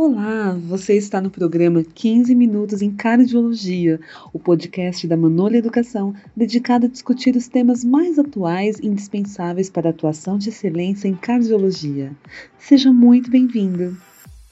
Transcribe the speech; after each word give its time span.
Olá, 0.00 0.52
você 0.52 0.96
está 0.96 1.20
no 1.20 1.28
programa 1.28 1.82
15 1.82 2.32
Minutos 2.32 2.82
em 2.82 2.94
Cardiologia, 2.94 3.98
o 4.32 4.38
podcast 4.38 5.04
da 5.08 5.16
Manolha 5.16 5.56
Educação, 5.56 6.14
dedicado 6.36 6.86
a 6.86 6.88
discutir 6.88 7.34
os 7.34 7.48
temas 7.48 7.82
mais 7.82 8.16
atuais 8.16 8.78
e 8.78 8.86
indispensáveis 8.86 9.68
para 9.68 9.88
a 9.88 9.90
atuação 9.90 10.38
de 10.38 10.50
excelência 10.50 11.08
em 11.08 11.16
cardiologia. 11.16 12.16
Seja 12.60 12.92
muito 12.92 13.28
bem-vindo. 13.28 14.00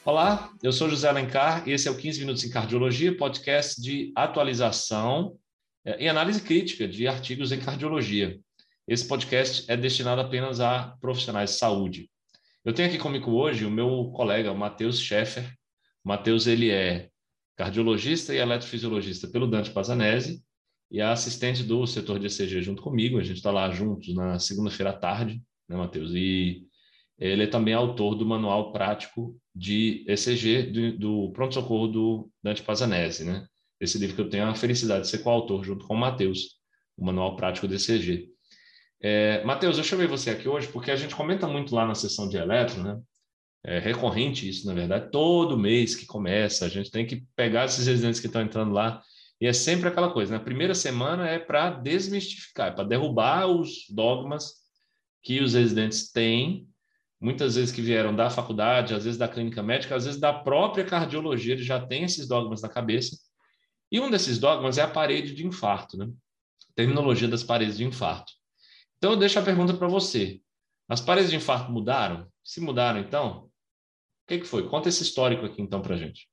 Olá, 0.05 0.51
eu 0.64 0.73
sou 0.73 0.91
José 0.91 1.09
Alencar 1.09 1.63
e 1.65 1.71
esse 1.71 1.87
é 1.87 1.93
o 1.93 1.97
15 1.97 2.19
Minutos 2.19 2.43
em 2.43 2.51
Cardiologia, 2.51 3.17
podcast 3.17 3.81
de 3.81 4.13
atualização 4.17 5.37
eh, 5.85 6.07
e 6.07 6.09
análise 6.09 6.43
crítica 6.43 6.89
de 6.89 7.07
artigos 7.07 7.53
em 7.53 7.61
cardiologia. 7.61 8.37
Esse 8.89 9.07
podcast 9.07 9.65
é 9.71 9.77
destinado 9.77 10.21
apenas 10.21 10.59
a 10.59 10.97
profissionais 11.01 11.51
de 11.51 11.57
saúde. 11.57 12.11
Eu 12.67 12.73
tenho 12.73 12.89
aqui 12.89 12.98
comigo 12.98 13.30
hoje 13.30 13.64
o 13.64 13.71
meu 13.71 14.11
colega, 14.11 14.51
o 14.51 14.59
Matheus 14.59 14.98
Scheffer. 14.98 15.48
O 16.05 16.09
Matheus, 16.09 16.48
ele 16.48 16.69
é 16.69 17.09
cardiologista 17.55 18.34
e 18.34 18.39
eletrofisiologista 18.39 19.29
pelo 19.29 19.47
Dante 19.47 19.70
Pazanese 19.70 20.42
e 20.91 20.98
é 20.98 21.05
assistente 21.05 21.62
do 21.62 21.87
setor 21.87 22.19
de 22.19 22.27
ECG 22.27 22.61
junto 22.62 22.83
comigo. 22.83 23.20
A 23.20 23.23
gente 23.23 23.37
está 23.37 23.52
lá 23.52 23.70
juntos 23.70 24.12
na 24.16 24.41
segunda-feira 24.41 24.91
à 24.91 24.92
tarde, 24.92 25.41
né, 25.69 25.77
Matheus? 25.77 26.11
E 26.12 26.66
ele 27.16 27.45
é 27.45 27.47
também 27.47 27.73
autor 27.73 28.16
do 28.16 28.27
manual 28.27 28.73
prático 28.73 29.41
de 29.55 30.05
ECG 30.09 30.64
do, 30.64 30.98
do 30.98 31.33
pronto-socorro 31.34 31.87
do 31.87 32.30
Dante 32.42 32.64
Pazanese, 32.64 33.25
né? 33.25 33.47
Esse 33.80 33.97
livro 33.97 34.17
que 34.17 34.23
eu 34.23 34.28
tenho 34.28 34.45
a 34.45 34.56
felicidade 34.56 35.03
de 35.03 35.11
ser 35.11 35.19
coautor 35.19 35.62
junto 35.62 35.87
com 35.87 35.95
o 35.95 35.98
Matheus, 35.98 36.56
o 36.97 37.05
manual 37.06 37.37
prático 37.37 37.69
de 37.69 37.77
ECG. 37.77 38.36
É, 39.00 39.45
Matheus, 39.45 39.78
eu 39.78 39.84
chamei 39.84 40.06
você 40.06 40.30
aqui 40.30 40.48
hoje 40.48 40.68
porque 40.68 40.91
a 40.91 40.96
gente 40.96 41.14
comenta 41.14 41.46
muito 41.46 41.74
lá 41.74 41.86
na 41.86 41.95
sessão 41.95 42.28
de 42.28 42.36
eletro, 42.36 42.82
né? 42.82 43.00
É 43.64 43.78
recorrente 43.78 44.48
isso, 44.48 44.66
na 44.66 44.74
verdade. 44.74 45.10
Todo 45.10 45.59
mês 45.59 45.95
que 45.95 46.06
começa, 46.06 46.64
a 46.64 46.69
gente 46.69 46.91
tem 46.91 47.05
que 47.05 47.27
pegar 47.34 47.64
esses 47.64 47.86
residentes 47.86 48.20
que 48.20 48.27
estão 48.27 48.42
entrando 48.42 48.72
lá. 48.72 49.03
E 49.41 49.47
é 49.47 49.53
sempre 49.53 49.88
aquela 49.88 50.11
coisa, 50.11 50.33
né? 50.33 50.36
A 50.38 50.44
primeira 50.44 50.75
semana 50.75 51.28
é 51.28 51.38
para 51.38 51.70
desmistificar, 51.70 52.69
é 52.69 52.70
para 52.70 52.84
derrubar 52.84 53.47
os 53.47 53.86
dogmas 53.91 54.55
que 55.22 55.41
os 55.41 55.55
residentes 55.55 56.10
têm, 56.10 56.69
muitas 57.20 57.56
vezes 57.56 57.75
que 57.75 57.83
vieram 57.83 58.14
da 58.14 58.31
faculdade, 58.31 58.94
às 58.94 59.05
vezes 59.05 59.19
da 59.19 59.28
clínica 59.28 59.62
médica, 59.62 59.97
às 59.97 60.05
vezes 60.05 60.20
da 60.20 60.33
própria 60.33 60.84
cardiologia, 60.84 61.55
eles 61.55 61.66
já 61.66 61.84
têm 61.84 62.05
esses 62.05 62.28
dogmas 62.28 62.62
na 62.62 62.69
cabeça. 62.69 63.19
E 63.91 64.00
um 64.00 64.10
desses 64.10 64.38
dogmas 64.38 64.78
é 64.78 64.83
a 64.83 64.88
parede 64.88 65.34
de 65.34 65.44
infarto, 65.44 65.97
né? 65.97 66.08
Terminologia 66.75 67.28
das 67.28 67.42
paredes 67.42 67.77
de 67.77 67.84
infarto. 67.84 68.33
Então, 68.98 69.12
eu 69.12 69.19
deixo 69.19 69.39
a 69.39 69.42
pergunta 69.42 69.75
para 69.75 69.89
você. 69.89 70.41
As 70.89 71.00
paredes 71.00 71.30
de 71.30 71.36
infarto 71.36 71.70
mudaram? 71.70 72.27
Se 72.42 72.61
mudaram, 72.61 72.98
então, 72.98 73.44
o 73.44 73.50
que, 74.27 74.38
que 74.38 74.47
foi? 74.47 74.69
Conta 74.69 74.88
esse 74.88 75.03
histórico 75.03 75.44
aqui, 75.44 75.61
então, 75.61 75.83
para 75.83 75.94
a 75.94 75.98
gente. 75.98 76.28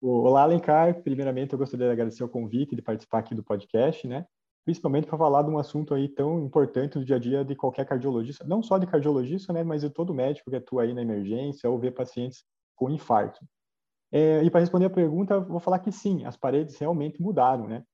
Olá, 0.00 0.42
Alencar. 0.42 1.02
Primeiramente, 1.02 1.52
eu 1.52 1.58
gostaria 1.58 1.86
de 1.86 1.92
agradecer 1.92 2.22
o 2.22 2.28
convite 2.28 2.76
de 2.76 2.82
participar 2.82 3.18
aqui 3.20 3.34
do 3.34 3.42
podcast, 3.42 4.06
né? 4.06 4.26
Principalmente 4.64 5.06
para 5.06 5.18
falar 5.18 5.42
de 5.42 5.50
um 5.50 5.58
assunto 5.58 5.94
aí 5.94 6.08
tão 6.08 6.44
importante 6.44 6.98
no 6.98 7.04
dia 7.04 7.16
a 7.16 7.18
dia 7.18 7.44
de 7.44 7.56
qualquer 7.56 7.86
cardiologista, 7.86 8.44
não 8.44 8.62
só 8.62 8.78
de 8.78 8.86
cardiologista, 8.86 9.52
né, 9.52 9.62
mas 9.62 9.82
de 9.82 9.90
todo 9.90 10.14
médico 10.14 10.50
que 10.50 10.56
atua 10.56 10.82
aí 10.82 10.94
na 10.94 11.02
emergência 11.02 11.68
ou 11.68 11.78
vê 11.78 11.90
pacientes 11.90 12.44
com 12.74 12.88
infarto. 12.88 13.44
É, 14.12 14.42
e 14.42 14.50
para 14.50 14.60
responder 14.60 14.86
a 14.86 14.90
pergunta, 14.90 15.40
vou 15.40 15.60
falar 15.60 15.80
que 15.80 15.90
sim, 15.90 16.24
as 16.24 16.36
paredes 16.36 16.78
realmente 16.78 17.20
mudaram, 17.20 17.66
né? 17.66 17.84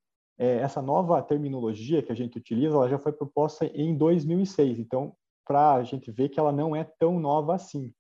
É, 0.40 0.56
essa 0.56 0.80
nova 0.80 1.22
terminologia 1.22 2.02
que 2.02 2.10
a 2.10 2.14
gente 2.14 2.38
utiliza, 2.38 2.74
ela 2.74 2.88
já 2.88 2.98
foi 2.98 3.12
proposta 3.12 3.66
em 3.66 3.94
2006. 3.94 4.78
Então, 4.78 5.14
para 5.46 5.74
a 5.74 5.84
gente 5.84 6.10
ver 6.10 6.30
que 6.30 6.40
ela 6.40 6.50
não 6.50 6.74
é 6.74 6.82
tão 6.82 7.20
nova 7.20 7.54
assim. 7.54 7.92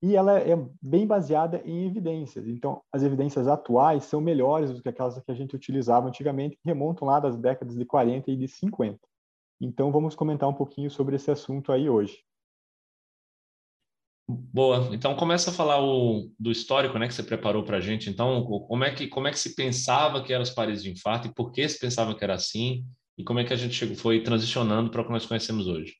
E 0.00 0.14
ela 0.14 0.38
é 0.38 0.54
bem 0.80 1.08
baseada 1.08 1.60
em 1.64 1.84
evidências. 1.84 2.46
Então, 2.46 2.82
as 2.92 3.02
evidências 3.02 3.48
atuais 3.48 4.04
são 4.04 4.20
melhores 4.20 4.72
do 4.72 4.80
que 4.80 4.88
aquelas 4.88 5.18
que 5.18 5.32
a 5.32 5.34
gente 5.34 5.56
utilizava 5.56 6.06
antigamente, 6.06 6.56
que 6.56 6.62
remontam 6.64 7.08
lá 7.08 7.18
das 7.18 7.36
décadas 7.36 7.74
de 7.74 7.84
40 7.84 8.30
e 8.30 8.36
de 8.36 8.46
50. 8.46 9.00
Então, 9.60 9.90
vamos 9.90 10.14
comentar 10.14 10.48
um 10.48 10.54
pouquinho 10.54 10.88
sobre 10.88 11.16
esse 11.16 11.32
assunto 11.32 11.72
aí 11.72 11.90
hoje. 11.90 12.22
Boa. 14.28 14.88
Então 14.92 15.14
começa 15.14 15.50
a 15.50 15.52
falar 15.52 15.80
o, 15.80 16.30
do 16.38 16.50
histórico, 16.50 16.98
né, 16.98 17.06
que 17.06 17.14
você 17.14 17.22
preparou 17.22 17.64
para 17.64 17.76
a 17.76 17.80
gente. 17.80 18.10
Então, 18.10 18.44
como 18.44 18.82
é 18.82 18.92
que 18.92 19.06
como 19.06 19.28
é 19.28 19.30
que 19.30 19.38
se 19.38 19.54
pensava 19.54 20.22
que 20.22 20.32
eram 20.32 20.42
as 20.42 20.50
paredes 20.50 20.82
de 20.82 20.90
infarto 20.90 21.28
e 21.28 21.34
por 21.34 21.52
que 21.52 21.68
se 21.68 21.78
pensava 21.78 22.14
que 22.14 22.24
era 22.24 22.34
assim 22.34 22.84
e 23.16 23.22
como 23.22 23.38
é 23.38 23.44
que 23.44 23.52
a 23.52 23.56
gente 23.56 23.74
chegou, 23.74 23.94
foi 23.94 24.22
transicionando 24.22 24.90
para 24.90 25.00
o 25.00 25.04
que 25.04 25.12
nós 25.12 25.24
conhecemos 25.24 25.68
hoje? 25.68 25.94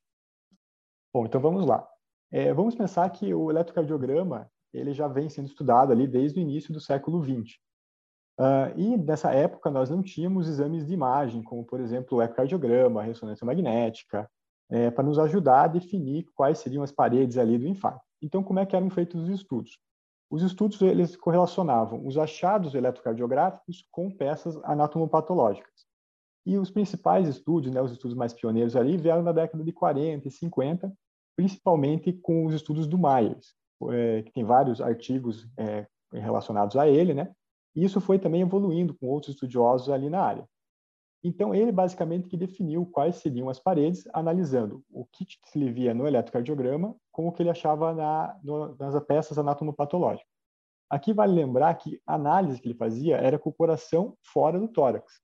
Bom, 1.14 1.24
então 1.24 1.40
vamos 1.40 1.64
lá. 1.64 1.86
É, 2.32 2.52
vamos 2.52 2.74
pensar 2.74 3.08
que 3.10 3.32
o 3.32 3.50
eletrocardiograma 3.50 4.50
ele 4.74 4.92
já 4.92 5.06
vem 5.06 5.28
sendo 5.28 5.46
estudado 5.46 5.92
ali 5.92 6.06
desde 6.06 6.38
o 6.38 6.42
início 6.42 6.72
do 6.72 6.80
século 6.80 7.22
XX. 7.22 7.56
Uh, 8.38 8.68
e 8.76 8.96
nessa 8.98 9.32
época 9.32 9.70
nós 9.70 9.88
não 9.88 10.02
tínhamos 10.02 10.46
exames 10.48 10.86
de 10.86 10.92
imagem, 10.92 11.42
como 11.42 11.64
por 11.64 11.80
exemplo 11.80 12.18
o 12.18 12.22
ecocardiograma, 12.22 13.00
a 13.00 13.04
ressonância 13.04 13.46
magnética, 13.46 14.28
é, 14.68 14.90
para 14.90 15.04
nos 15.04 15.18
ajudar 15.18 15.64
a 15.64 15.68
definir 15.68 16.26
quais 16.34 16.58
seriam 16.58 16.82
as 16.82 16.92
paredes 16.92 17.38
ali 17.38 17.56
do 17.56 17.66
infarto. 17.66 18.04
Então, 18.22 18.42
como 18.42 18.58
é 18.58 18.66
que 18.66 18.74
eram 18.74 18.90
feitos 18.90 19.22
os 19.22 19.28
estudos? 19.28 19.78
Os 20.30 20.42
estudos 20.42 20.80
eles 20.82 21.16
correlacionavam 21.16 22.04
os 22.04 22.18
achados 22.18 22.74
eletrocardiográficos 22.74 23.86
com 23.90 24.10
peças 24.10 24.56
anatomopatológicas. 24.64 25.86
E 26.44 26.58
os 26.58 26.70
principais 26.70 27.28
estudos, 27.28 27.70
né, 27.70 27.80
os 27.80 27.92
estudos 27.92 28.16
mais 28.16 28.32
pioneiros 28.32 28.76
ali, 28.76 28.96
vieram 28.96 29.22
na 29.22 29.32
década 29.32 29.62
de 29.62 29.72
40 29.72 30.26
e 30.26 30.30
50, 30.30 30.92
principalmente 31.36 32.12
com 32.12 32.46
os 32.46 32.54
estudos 32.54 32.86
do 32.86 32.98
Myers, 32.98 33.54
é, 33.90 34.22
que 34.22 34.32
tem 34.32 34.44
vários 34.44 34.80
artigos 34.80 35.46
é, 35.56 35.86
relacionados 36.12 36.76
a 36.76 36.88
ele, 36.88 37.14
né? 37.14 37.32
E 37.74 37.84
isso 37.84 38.00
foi 38.00 38.18
também 38.18 38.40
evoluindo 38.40 38.94
com 38.94 39.06
outros 39.06 39.34
estudiosos 39.34 39.90
ali 39.90 40.08
na 40.08 40.22
área. 40.22 40.48
Então, 41.26 41.52
ele 41.52 41.72
basicamente 41.72 42.28
que 42.28 42.36
definiu 42.36 42.86
quais 42.86 43.16
seriam 43.16 43.48
as 43.48 43.58
paredes, 43.58 44.06
analisando 44.14 44.84
o 44.88 45.04
que 45.04 45.26
se 45.44 45.58
lhe 45.58 45.72
via 45.72 45.92
no 45.92 46.06
eletrocardiograma 46.06 46.94
com 47.10 47.26
o 47.26 47.32
que 47.32 47.42
ele 47.42 47.50
achava 47.50 47.92
na, 47.92 48.38
no, 48.44 48.76
nas 48.76 49.04
peças 49.04 49.36
anatomopatológicas. 49.36 50.30
Aqui 50.88 51.12
vale 51.12 51.34
lembrar 51.34 51.74
que 51.74 52.00
a 52.06 52.14
análise 52.14 52.60
que 52.60 52.68
ele 52.68 52.78
fazia 52.78 53.16
era 53.16 53.40
com 53.40 53.50
o 53.50 53.52
coração 53.52 54.16
fora 54.22 54.56
do 54.56 54.68
tórax. 54.68 55.20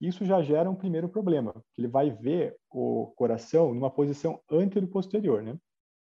Isso 0.00 0.24
já 0.24 0.40
gera 0.40 0.70
um 0.70 0.74
primeiro 0.74 1.06
problema, 1.06 1.52
que 1.74 1.82
ele 1.82 1.88
vai 1.88 2.10
ver 2.10 2.56
o 2.70 3.12
coração 3.14 3.74
numa 3.74 3.90
posição 3.90 4.40
antero-posterior, 4.50 5.42
né? 5.42 5.58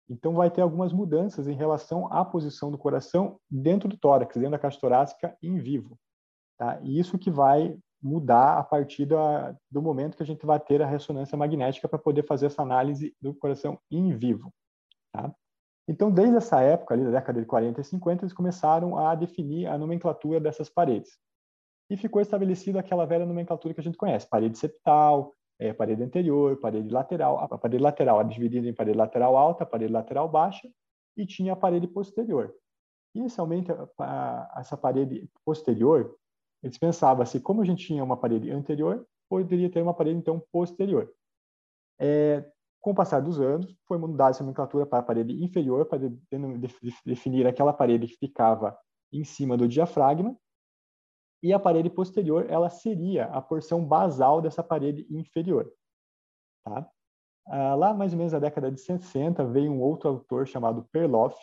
Então 0.07 0.35
vai 0.35 0.51
ter 0.51 0.61
algumas 0.61 0.93
mudanças 0.93 1.47
em 1.47 1.55
relação 1.55 2.13
à 2.13 2.23
posição 2.23 2.69
do 2.69 2.77
coração 2.77 3.39
dentro 3.49 3.89
do 3.89 3.97
tórax, 3.97 4.35
dentro 4.35 4.51
da 4.51 4.59
caixa 4.59 4.79
torácica 4.79 5.35
em 5.41 5.57
vivo. 5.57 5.97
Tá? 6.59 6.79
E 6.83 6.99
isso 6.99 7.17
que 7.17 7.31
vai 7.31 7.75
mudar 8.01 8.57
a 8.57 8.63
partir 8.63 9.05
da, 9.05 9.55
do 9.69 9.81
momento 9.81 10.17
que 10.17 10.23
a 10.23 10.25
gente 10.25 10.45
vai 10.45 10.59
ter 10.59 10.81
a 10.81 10.87
ressonância 10.87 11.37
magnética 11.37 11.87
para 11.87 11.99
poder 11.99 12.25
fazer 12.25 12.47
essa 12.47 12.61
análise 12.61 13.15
do 13.21 13.33
coração 13.33 13.79
em 13.91 14.15
vivo. 14.15 14.51
Tá? 15.13 15.33
Então, 15.87 16.11
desde 16.11 16.37
essa 16.37 16.61
época, 16.61 16.93
ali 16.93 17.03
da 17.03 17.11
década 17.11 17.39
de 17.39 17.45
40 17.45 17.81
e 17.81 17.83
50, 17.83 18.23
eles 18.23 18.33
começaram 18.33 18.97
a 18.97 19.13
definir 19.13 19.67
a 19.67 19.77
nomenclatura 19.77 20.39
dessas 20.39 20.69
paredes. 20.69 21.19
E 21.89 21.97
ficou 21.97 22.21
estabelecida 22.21 22.79
aquela 22.79 23.05
velha 23.05 23.25
nomenclatura 23.25 23.73
que 23.73 23.81
a 23.81 23.83
gente 23.83 23.97
conhece, 23.97 24.27
parede 24.29 24.57
septal, 24.57 25.33
é, 25.59 25.73
parede 25.73 26.01
anterior, 26.01 26.57
parede 26.59 26.89
lateral. 26.89 27.39
A 27.39 27.57
parede 27.57 27.83
lateral 27.83 28.19
era 28.19 28.29
dividida 28.29 28.67
em 28.67 28.73
parede 28.73 28.97
lateral 28.97 29.35
alta, 29.35 29.65
parede 29.65 29.91
lateral 29.91 30.29
baixa, 30.29 30.69
e 31.17 31.25
tinha 31.25 31.53
a 31.53 31.55
parede 31.55 31.87
posterior. 31.87 32.55
Inicialmente, 33.13 33.71
a, 33.71 33.87
a, 33.99 34.59
essa 34.61 34.77
parede 34.77 35.29
posterior 35.43 36.15
eles 36.63 36.77
pensavam 36.77 37.23
assim, 37.23 37.39
como 37.39 37.61
a 37.61 37.65
gente 37.65 37.85
tinha 37.85 38.03
uma 38.03 38.17
parede 38.17 38.51
anterior, 38.51 39.05
poderia 39.29 39.69
ter 39.69 39.81
uma 39.81 39.93
parede, 39.93 40.17
então, 40.17 40.43
posterior. 40.51 41.11
É, 41.99 42.45
com 42.81 42.91
o 42.91 42.95
passar 42.95 43.21
dos 43.21 43.39
anos, 43.39 43.75
foi 43.87 43.97
mudada 43.97 44.31
essa 44.31 44.43
nomenclatura 44.43 44.85
para 44.85 44.99
a 44.99 45.03
parede 45.03 45.43
inferior, 45.43 45.85
para 45.85 46.09
de, 46.09 46.09
de, 46.09 46.93
definir 47.05 47.47
aquela 47.47 47.71
parede 47.71 48.07
que 48.07 48.17
ficava 48.17 48.77
em 49.11 49.23
cima 49.23 49.55
do 49.55 49.67
diafragma, 49.67 50.35
e 51.43 51.53
a 51.53 51.59
parede 51.59 51.89
posterior, 51.89 52.45
ela 52.49 52.69
seria 52.69 53.25
a 53.25 53.41
porção 53.41 53.83
basal 53.83 54.41
dessa 54.41 54.63
parede 54.63 55.07
inferior. 55.09 55.71
Tá? 56.63 56.87
Ah, 57.47 57.75
lá, 57.75 57.93
mais 57.93 58.13
ou 58.13 58.17
menos 58.17 58.33
na 58.33 58.39
década 58.39 58.71
de 58.71 58.79
60, 58.79 59.43
veio 59.45 59.71
um 59.71 59.81
outro 59.81 60.09
autor 60.09 60.47
chamado 60.47 60.87
Perloff, 60.91 61.35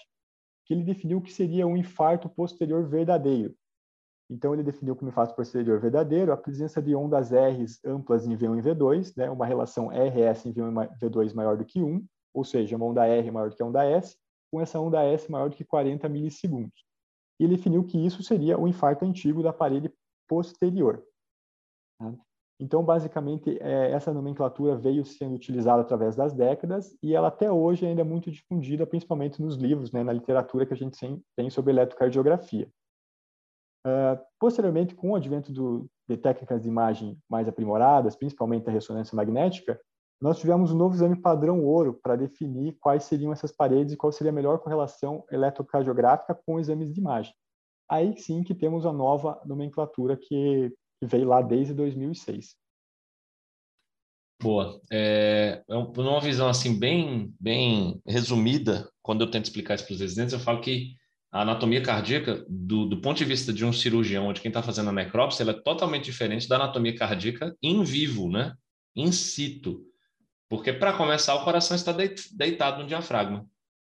que 0.64 0.74
ele 0.74 0.84
definiu 0.84 1.18
o 1.18 1.22
que 1.22 1.32
seria 1.32 1.66
um 1.66 1.76
infarto 1.76 2.28
posterior 2.28 2.86
verdadeiro, 2.88 3.56
então, 4.30 4.52
ele 4.52 4.62
definiu 4.62 4.94
como 4.94 5.08
infarto 5.08 5.34
posterior 5.34 5.80
verdadeiro 5.80 6.32
a 6.32 6.36
presença 6.36 6.82
de 6.82 6.94
ondas 6.94 7.30
R's 7.32 7.82
amplas 7.84 8.26
em 8.26 8.36
V1 8.36 8.58
e 8.58 8.62
V2, 8.62 9.12
né, 9.16 9.30
uma 9.30 9.46
relação 9.46 9.88
RS 9.88 10.44
em 10.44 10.52
V1 10.52 10.90
e 10.92 11.06
V2 11.06 11.34
maior 11.34 11.56
do 11.56 11.64
que 11.64 11.82
1, 11.82 12.04
ou 12.34 12.44
seja, 12.44 12.76
uma 12.76 12.84
onda 12.84 13.06
R 13.06 13.30
maior 13.30 13.48
do 13.48 13.56
que 13.56 13.62
a 13.62 13.66
onda 13.66 13.84
S, 13.84 14.16
com 14.52 14.60
essa 14.60 14.78
onda 14.78 15.02
S 15.02 15.30
maior 15.30 15.48
do 15.48 15.56
que 15.56 15.64
40 15.64 16.08
milissegundos. 16.10 16.84
E 17.40 17.44
ele 17.44 17.56
definiu 17.56 17.84
que 17.84 18.04
isso 18.04 18.22
seria 18.22 18.58
o 18.58 18.68
infarto 18.68 19.04
antigo 19.04 19.42
da 19.42 19.52
parede 19.52 19.90
posterior. 20.28 21.02
Tá? 21.98 22.12
Então, 22.60 22.84
basicamente, 22.84 23.56
é, 23.62 23.92
essa 23.92 24.12
nomenclatura 24.12 24.76
veio 24.76 25.04
sendo 25.04 25.36
utilizada 25.36 25.80
através 25.80 26.16
das 26.16 26.34
décadas 26.34 26.94
e 27.02 27.14
ela 27.14 27.28
até 27.28 27.50
hoje 27.50 27.86
ainda 27.86 28.02
é 28.02 28.04
muito 28.04 28.30
difundida, 28.30 28.86
principalmente 28.86 29.40
nos 29.40 29.56
livros, 29.56 29.92
né, 29.92 30.02
na 30.02 30.12
literatura 30.12 30.66
que 30.66 30.74
a 30.74 30.76
gente 30.76 30.98
tem 31.36 31.50
sobre 31.50 31.72
eletrocardiografia. 31.72 32.68
Uh, 33.86 34.18
posteriormente, 34.38 34.94
com 34.94 35.10
o 35.10 35.16
advento 35.16 35.52
do, 35.52 35.88
de 36.08 36.16
técnicas 36.16 36.62
de 36.62 36.68
imagem 36.68 37.18
mais 37.28 37.48
aprimoradas, 37.48 38.16
principalmente 38.16 38.68
a 38.68 38.72
ressonância 38.72 39.14
magnética, 39.14 39.80
nós 40.20 40.38
tivemos 40.38 40.72
um 40.72 40.76
novo 40.76 40.94
exame 40.94 41.20
padrão 41.20 41.64
ouro 41.64 41.94
para 42.02 42.16
definir 42.16 42.76
quais 42.80 43.04
seriam 43.04 43.32
essas 43.32 43.52
paredes 43.52 43.92
e 43.92 43.96
qual 43.96 44.10
seria 44.10 44.32
a 44.32 44.34
melhor 44.34 44.58
correlação 44.58 45.24
eletrocardiográfica 45.30 46.34
com 46.34 46.58
exames 46.58 46.92
de 46.92 47.00
imagem. 47.00 47.32
Aí 47.88 48.16
sim 48.18 48.42
que 48.42 48.54
temos 48.54 48.84
a 48.84 48.92
nova 48.92 49.40
nomenclatura 49.46 50.16
que, 50.16 50.72
que 51.00 51.06
veio 51.06 51.28
lá 51.28 51.40
desde 51.40 51.72
2006. 51.72 52.56
Boa. 54.40 54.80
É, 54.90 55.62
é 55.68 55.76
uma 55.76 56.20
visão 56.20 56.48
assim 56.48 56.78
bem, 56.78 57.34
bem 57.40 58.00
resumida, 58.06 58.90
quando 59.02 59.22
eu 59.22 59.30
tento 59.30 59.46
explicar 59.46 59.74
isso 59.74 59.84
para 59.84 59.94
os 59.94 60.00
residentes, 60.00 60.32
eu 60.32 60.40
falo 60.40 60.60
que 60.60 60.94
a 61.30 61.42
anatomia 61.42 61.82
cardíaca, 61.82 62.44
do, 62.48 62.86
do 62.86 63.00
ponto 63.00 63.18
de 63.18 63.24
vista 63.24 63.52
de 63.52 63.64
um 63.64 63.72
cirurgião, 63.72 64.32
de 64.32 64.40
quem 64.40 64.48
está 64.48 64.62
fazendo 64.62 64.88
a 64.88 64.92
necrópsia, 64.92 65.42
ela 65.42 65.52
é 65.52 65.60
totalmente 65.60 66.04
diferente 66.04 66.48
da 66.48 66.56
anatomia 66.56 66.94
cardíaca 66.96 67.54
em 67.62 67.82
vivo, 67.84 68.30
né? 68.30 68.54
In 68.96 69.12
situ. 69.12 69.84
Porque, 70.48 70.72
para 70.72 70.94
começar, 70.94 71.34
o 71.34 71.44
coração 71.44 71.76
está 71.76 71.92
deitado 71.92 72.82
no 72.82 72.88
diafragma. 72.88 73.46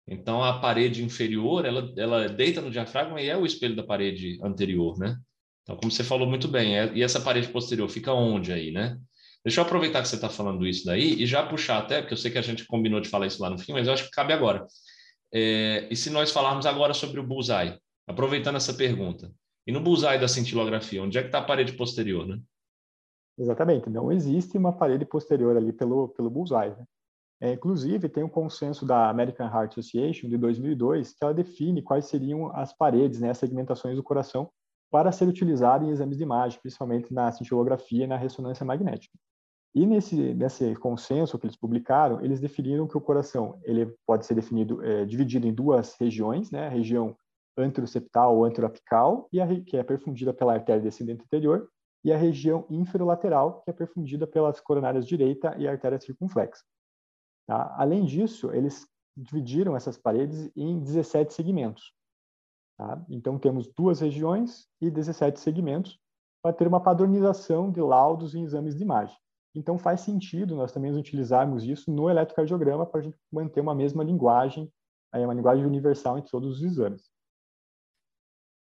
Então, 0.08 0.42
a 0.42 0.58
parede 0.58 1.04
inferior, 1.04 1.64
ela, 1.64 1.92
ela 1.96 2.28
deita 2.28 2.60
no 2.60 2.70
diafragma 2.70 3.20
e 3.22 3.28
é 3.28 3.36
o 3.36 3.46
espelho 3.46 3.76
da 3.76 3.84
parede 3.84 4.40
anterior, 4.42 4.98
né? 4.98 5.16
Então, 5.62 5.76
como 5.76 5.92
você 5.92 6.02
falou 6.02 6.28
muito 6.28 6.48
bem, 6.48 6.76
é, 6.76 6.92
e 6.92 7.02
essa 7.02 7.20
parede 7.20 7.46
posterior 7.48 7.88
fica 7.88 8.12
onde 8.12 8.52
aí, 8.52 8.72
né? 8.72 8.98
Deixa 9.44 9.60
eu 9.60 9.64
aproveitar 9.64 10.02
que 10.02 10.08
você 10.08 10.16
está 10.16 10.28
falando 10.28 10.66
isso 10.66 10.84
daí 10.84 11.22
e 11.22 11.26
já 11.26 11.46
puxar 11.46 11.78
até, 11.78 12.00
porque 12.00 12.12
eu 12.12 12.18
sei 12.18 12.30
que 12.30 12.38
a 12.38 12.42
gente 12.42 12.66
combinou 12.66 13.00
de 13.00 13.08
falar 13.08 13.26
isso 13.26 13.40
lá 13.40 13.48
no 13.48 13.58
fim, 13.58 13.72
mas 13.72 13.86
eu 13.86 13.92
acho 13.92 14.04
que 14.04 14.10
cabe 14.10 14.32
agora. 14.32 14.66
É, 15.32 15.86
e 15.90 15.96
se 15.96 16.10
nós 16.10 16.30
falarmos 16.30 16.66
agora 16.66 16.92
sobre 16.92 17.20
o 17.20 17.26
bullseye, 17.26 17.78
aproveitando 18.06 18.56
essa 18.56 18.74
pergunta, 18.74 19.32
e 19.66 19.72
no 19.72 19.80
bullseye 19.80 20.18
da 20.18 20.26
cintilografia, 20.26 21.02
onde 21.02 21.18
é 21.18 21.22
que 21.22 21.28
está 21.28 21.38
a 21.38 21.44
parede 21.44 21.72
posterior, 21.74 22.26
né? 22.26 22.40
Exatamente, 23.38 23.88
não 23.88 24.12
existe 24.12 24.58
uma 24.58 24.72
parede 24.72 25.04
posterior 25.04 25.56
ali 25.56 25.72
pelo, 25.72 26.08
pelo 26.08 26.28
bullseye. 26.28 26.70
Né? 26.70 26.84
É, 27.40 27.52
inclusive, 27.52 28.08
tem 28.08 28.22
um 28.22 28.28
consenso 28.28 28.84
da 28.84 29.08
American 29.08 29.46
Heart 29.46 29.72
Association 29.72 30.28
de 30.28 30.36
2002 30.36 31.14
que 31.14 31.24
ela 31.24 31.32
define 31.32 31.80
quais 31.80 32.06
seriam 32.06 32.54
as 32.54 32.76
paredes, 32.76 33.20
né, 33.20 33.30
as 33.30 33.38
segmentações 33.38 33.96
do 33.96 34.02
coração 34.02 34.50
para 34.90 35.12
ser 35.12 35.26
utilizada 35.26 35.84
em 35.84 35.90
exames 35.90 36.18
de 36.18 36.22
imagem, 36.22 36.60
principalmente 36.60 37.14
na 37.14 37.30
cintilografia 37.32 38.04
e 38.04 38.08
na 38.08 38.16
ressonância 38.16 38.66
magnética. 38.66 39.16
E 39.74 39.86
nesse, 39.86 40.34
nesse 40.34 40.74
consenso 40.76 41.38
que 41.38 41.46
eles 41.46 41.56
publicaram, 41.56 42.20
eles 42.24 42.40
definiram 42.40 42.88
que 42.88 42.96
o 42.96 43.00
coração 43.00 43.60
ele 43.62 43.86
pode 44.04 44.26
ser 44.26 44.34
definido 44.34 44.84
é, 44.84 45.04
dividido 45.04 45.46
em 45.46 45.54
duas 45.54 45.94
regiões, 45.94 46.50
né? 46.50 46.66
A 46.66 46.70
região 46.70 47.16
anteroseptal 47.56 48.36
ou 48.36 48.44
anteroapical, 48.44 49.28
e 49.32 49.40
a, 49.40 49.46
que 49.62 49.76
é 49.76 49.82
perfundida 49.82 50.32
pela 50.32 50.54
artéria 50.54 50.82
descendente 50.82 51.22
anterior, 51.22 51.68
e 52.04 52.12
a 52.12 52.16
região 52.16 52.66
inferolateral, 52.70 53.62
que 53.62 53.70
é 53.70 53.72
perfundida 53.72 54.26
pelas 54.26 54.60
coronárias 54.60 55.06
direita 55.06 55.54
e 55.58 55.68
artéria 55.68 56.00
circunflexa. 56.00 56.64
Tá? 57.46 57.74
Além 57.76 58.04
disso, 58.04 58.50
eles 58.52 58.86
dividiram 59.16 59.76
essas 59.76 59.98
paredes 59.98 60.50
em 60.56 60.80
17 60.80 61.32
segmentos. 61.32 61.92
Tá? 62.78 63.04
Então, 63.10 63.38
temos 63.38 63.70
duas 63.76 64.00
regiões 64.00 64.66
e 64.80 64.90
17 64.90 65.38
segmentos 65.38 65.98
para 66.42 66.54
ter 66.54 66.66
uma 66.66 66.82
padronização 66.82 67.70
de 67.70 67.80
laudos 67.80 68.34
em 68.34 68.42
exames 68.42 68.74
de 68.74 68.82
imagem. 68.82 69.16
Então, 69.54 69.78
faz 69.78 70.00
sentido 70.00 70.54
nós 70.54 70.72
também 70.72 70.92
utilizarmos 70.92 71.64
isso 71.64 71.90
no 71.90 72.08
eletrocardiograma 72.08 72.86
para 72.86 73.00
a 73.00 73.02
gente 73.02 73.18
manter 73.32 73.60
uma 73.60 73.74
mesma 73.74 74.04
linguagem, 74.04 74.70
uma 75.12 75.34
linguagem 75.34 75.66
universal 75.66 76.18
em 76.18 76.22
todos 76.22 76.56
os 76.56 76.62
exames. 76.62 77.10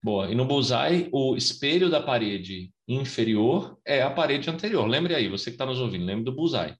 Boa. 0.03 0.29
E 0.29 0.35
no 0.35 0.43
bullseye, 0.45 1.09
o 1.13 1.37
espelho 1.37 1.89
da 1.89 2.01
parede 2.03 2.73
inferior 2.85 3.79
é 3.85 4.01
a 4.01 4.11
parede 4.11 4.49
anterior. 4.49 4.85
Lembre 4.85 5.15
aí, 5.15 5.29
você 5.29 5.45
que 5.45 5.55
está 5.55 5.65
nos 5.65 5.79
ouvindo, 5.79 6.03
lembre 6.03 6.25
do 6.25 6.35
bullseye. 6.35 6.75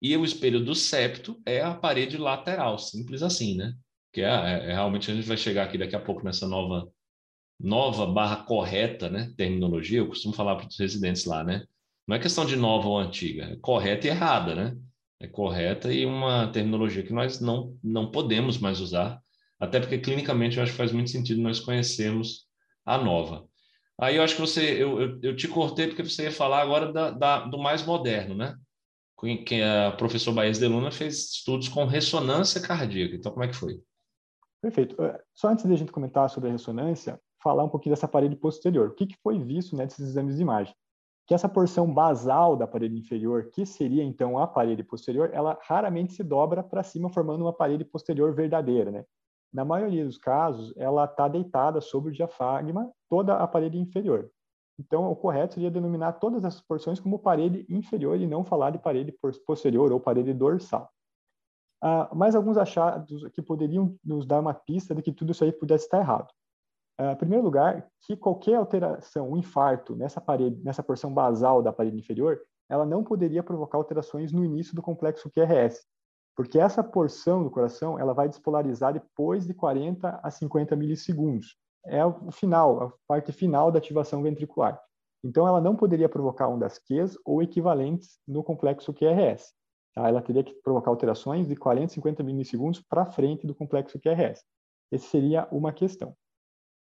E 0.00 0.16
o 0.16 0.24
espelho 0.24 0.64
do 0.64 0.76
septo 0.76 1.40
é 1.44 1.60
a 1.60 1.74
parede 1.74 2.16
lateral, 2.16 2.78
simples 2.78 3.20
assim, 3.20 3.56
né? 3.56 3.74
Que 4.12 4.20
é, 4.20 4.26
é, 4.26 4.70
é 4.70 4.72
realmente 4.74 5.10
a 5.10 5.14
gente 5.14 5.26
vai 5.26 5.36
chegar 5.36 5.64
aqui 5.64 5.76
daqui 5.76 5.96
a 5.96 6.00
pouco 6.00 6.24
nessa 6.24 6.46
nova 6.46 6.88
nova 7.60 8.06
barra 8.06 8.44
correta, 8.44 9.10
né? 9.10 9.32
Terminologia. 9.36 9.98
Eu 9.98 10.06
costumo 10.06 10.32
falar 10.32 10.54
para 10.54 10.68
os 10.68 10.78
residentes 10.78 11.24
lá, 11.24 11.42
né? 11.42 11.64
Não 12.08 12.16
é 12.16 12.18
questão 12.18 12.46
de 12.46 12.56
nova 12.56 12.88
ou 12.88 12.98
antiga, 12.98 13.44
é 13.44 13.56
correta 13.56 14.06
e 14.06 14.10
errada, 14.10 14.54
né? 14.54 14.76
É 15.20 15.28
correta 15.28 15.92
e 15.92 16.06
uma 16.06 16.50
terminologia 16.50 17.02
que 17.02 17.12
nós 17.12 17.38
não 17.38 17.76
não 17.84 18.10
podemos 18.10 18.56
mais 18.56 18.80
usar, 18.80 19.20
até 19.60 19.78
porque 19.78 19.98
clinicamente 19.98 20.56
eu 20.56 20.62
acho 20.62 20.72
que 20.72 20.78
faz 20.78 20.90
muito 20.90 21.10
sentido 21.10 21.42
nós 21.42 21.60
conhecermos 21.60 22.46
a 22.86 22.96
nova. 22.96 23.46
Aí 24.00 24.16
eu 24.16 24.22
acho 24.22 24.36
que 24.36 24.40
você, 24.40 24.82
eu, 24.82 25.00
eu, 25.00 25.18
eu 25.22 25.36
te 25.36 25.48
cortei 25.48 25.88
porque 25.88 26.02
você 26.02 26.24
ia 26.24 26.32
falar 26.32 26.62
agora 26.62 26.90
da, 26.90 27.10
da, 27.10 27.40
do 27.40 27.58
mais 27.58 27.84
moderno, 27.84 28.34
né? 28.34 28.56
Que 29.44 29.60
a 29.60 29.90
professor 29.90 30.32
Baez 30.32 30.58
de 30.58 30.66
Luna 30.68 30.92
fez 30.92 31.32
estudos 31.32 31.68
com 31.68 31.84
ressonância 31.84 32.60
cardíaca. 32.60 33.16
Então, 33.16 33.32
como 33.32 33.44
é 33.44 33.48
que 33.48 33.56
foi? 33.56 33.82
Perfeito. 34.62 35.02
É, 35.02 35.20
só 35.34 35.48
antes 35.48 35.66
de 35.66 35.72
a 35.72 35.76
gente 35.76 35.90
comentar 35.90 36.30
sobre 36.30 36.48
a 36.48 36.52
ressonância, 36.52 37.20
falar 37.42 37.64
um 37.64 37.68
pouquinho 37.68 37.94
dessa 37.94 38.06
parede 38.06 38.36
posterior. 38.36 38.90
O 38.90 38.94
que, 38.94 39.06
que 39.06 39.16
foi 39.20 39.38
visto 39.42 39.76
nesses 39.76 39.98
exames 39.98 40.36
de 40.36 40.42
imagem? 40.42 40.72
Que 41.28 41.34
essa 41.34 41.48
porção 41.48 41.92
basal 41.92 42.56
da 42.56 42.66
parede 42.66 42.98
inferior, 42.98 43.50
que 43.52 43.64
seria 43.64 44.02
então 44.02 44.38
a 44.38 44.46
parede 44.46 44.82
posterior, 44.82 45.30
ela 45.32 45.56
raramente 45.62 46.14
se 46.14 46.24
dobra 46.24 46.62
para 46.62 46.82
cima, 46.82 47.08
formando 47.10 47.42
uma 47.42 47.52
parede 47.52 47.84
posterior 47.84 48.34
verdadeira, 48.34 48.90
né? 48.90 49.04
Na 49.52 49.64
maioria 49.64 50.04
dos 50.04 50.18
casos, 50.18 50.74
ela 50.76 51.04
está 51.04 51.28
deitada 51.28 51.80
sobre 51.80 52.10
o 52.10 52.12
diafragma, 52.12 52.90
toda 53.08 53.36
a 53.36 53.46
parede 53.46 53.78
inferior. 53.78 54.30
Então, 54.78 55.10
o 55.10 55.16
correto 55.16 55.54
seria 55.54 55.70
denominar 55.70 56.14
todas 56.14 56.44
essas 56.44 56.60
porções 56.60 57.00
como 57.00 57.18
parede 57.18 57.66
inferior 57.68 58.18
e 58.20 58.26
não 58.26 58.44
falar 58.44 58.70
de 58.70 58.78
parede 58.78 59.14
posterior 59.46 59.92
ou 59.92 60.00
parede 60.00 60.32
dorsal. 60.32 60.90
Ah, 61.82 62.10
mas 62.14 62.34
alguns 62.34 62.56
achados 62.56 63.28
que 63.32 63.42
poderiam 63.42 63.96
nos 64.04 64.26
dar 64.26 64.40
uma 64.40 64.54
pista 64.54 64.94
de 64.94 65.02
que 65.02 65.12
tudo 65.12 65.32
isso 65.32 65.44
aí 65.44 65.52
pudesse 65.52 65.84
estar 65.84 65.98
errado. 65.98 66.32
Ah, 66.98 67.12
em 67.12 67.16
primeiro 67.16 67.44
lugar, 67.44 67.86
que 68.00 68.16
qualquer 68.16 68.56
alteração, 68.56 69.30
um 69.30 69.36
infarto 69.36 69.94
nessa 69.94 70.20
parede, 70.20 70.60
nessa 70.64 70.82
porção 70.82 71.14
basal 71.14 71.62
da 71.62 71.72
parede 71.72 71.96
inferior, 71.96 72.40
ela 72.68 72.84
não 72.84 73.04
poderia 73.04 73.42
provocar 73.42 73.78
alterações 73.78 74.32
no 74.32 74.44
início 74.44 74.74
do 74.74 74.82
complexo 74.82 75.30
QRS, 75.30 75.86
porque 76.36 76.58
essa 76.58 76.82
porção 76.82 77.44
do 77.44 77.50
coração 77.50 77.98
ela 77.98 78.12
vai 78.12 78.28
despolarizar 78.28 78.92
depois 78.92 79.46
de 79.46 79.54
40 79.54 80.20
a 80.22 80.30
50 80.30 80.74
milissegundos. 80.74 81.56
É 81.86 82.04
o 82.04 82.30
final, 82.32 82.82
a 82.82 82.92
parte 83.06 83.32
final 83.32 83.70
da 83.70 83.78
ativação 83.78 84.22
ventricular. 84.22 84.80
Então, 85.24 85.48
ela 85.48 85.60
não 85.60 85.74
poderia 85.74 86.08
provocar 86.08 86.48
ondas 86.48 86.78
Qs 86.78 87.16
ou 87.24 87.42
equivalentes 87.42 88.20
no 88.26 88.44
complexo 88.44 88.92
QRS. 88.92 89.52
Tá? 89.94 90.08
Ela 90.08 90.22
teria 90.22 90.44
que 90.44 90.54
provocar 90.62 90.90
alterações 90.90 91.48
de 91.48 91.56
40 91.56 91.86
a 91.86 91.94
50 91.94 92.22
milissegundos 92.22 92.80
para 92.80 93.06
frente 93.06 93.46
do 93.46 93.54
complexo 93.54 93.98
QRS. 93.98 94.44
Essa 94.92 95.08
seria 95.08 95.48
uma 95.50 95.72
questão. 95.72 96.14